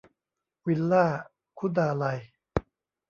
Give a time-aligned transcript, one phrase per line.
[0.65, 1.05] วิลล่า
[1.57, 2.19] คุณาลัย